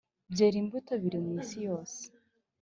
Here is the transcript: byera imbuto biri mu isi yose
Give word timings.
byera 0.31 0.55
imbuto 0.61 0.91
biri 1.01 1.17
mu 1.23 1.31
isi 1.41 1.57
yose 1.67 2.01